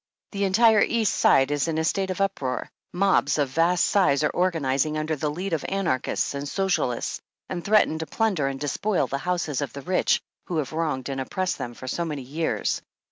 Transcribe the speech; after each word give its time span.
The 0.31 0.45
entire 0.45 0.81
East 0.81 1.13
side 1.13 1.51
is 1.51 1.67
in 1.67 1.77
a 1.77 1.83
state 1.83 2.09
of 2.09 2.21
uproar. 2.21 2.71
Mobs 2.91 3.37
of 3.37 3.49
vast 3.49 3.85
size 3.85 4.23
are 4.23 4.31
organizing 4.31 4.97
under 4.97 5.15
the 5.15 5.29
lead 5.29 5.53
of 5.53 5.63
Anarchists 5.69 6.33
and 6.33 6.49
Socialists, 6.49 7.21
and 7.49 7.63
threaten 7.63 7.99
to 7.99 8.07
plunder 8.07 8.47
and 8.47 8.59
despoil 8.59 9.05
the 9.05 9.19
houses 9.19 9.61
of 9.61 9.73
the 9.73 9.81
rich 9.83 10.19
who 10.47 10.57
have 10.57 10.73
wronged 10.73 11.07
and 11.09 11.21
oppressed 11.21 11.59
them 11.59 11.75
for 11.75 11.87
so 11.87 12.03
many 12.03 12.23
years. 12.23 12.81